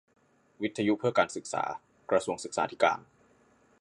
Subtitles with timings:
[0.61, 1.63] วิทยุเพื่อการศึกษา
[2.11, 2.99] กระทรวงศึกษาธิการ